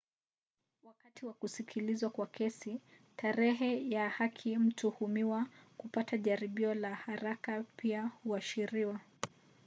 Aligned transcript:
wakati 0.83 1.25
wa 1.25 1.33
kusikilizwa 1.33 2.09
kwa 2.09 2.27
kesi 2.27 2.81
tarehe 3.15 3.89
ya 3.89 4.09
haki 4.09 4.51
ya 4.51 4.59
mtuhumiwa 4.59 5.47
kupata 5.77 6.17
jaribio 6.17 6.73
la 6.73 6.95
haraka 6.95 7.63
pia 7.77 8.03
huashiriwa 8.23 8.99